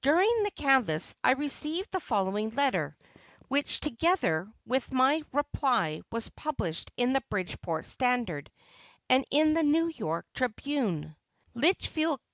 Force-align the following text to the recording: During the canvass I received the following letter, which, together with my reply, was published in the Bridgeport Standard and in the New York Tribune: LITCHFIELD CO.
During 0.00 0.44
the 0.44 0.52
canvass 0.52 1.12
I 1.24 1.32
received 1.32 1.90
the 1.90 1.98
following 1.98 2.50
letter, 2.50 2.96
which, 3.48 3.80
together 3.80 4.46
with 4.64 4.92
my 4.92 5.24
reply, 5.32 6.02
was 6.12 6.28
published 6.28 6.92
in 6.96 7.12
the 7.14 7.24
Bridgeport 7.30 7.84
Standard 7.84 8.48
and 9.10 9.24
in 9.32 9.54
the 9.54 9.64
New 9.64 9.88
York 9.88 10.26
Tribune: 10.34 11.16
LITCHFIELD 11.54 12.20
CO. 12.20 12.24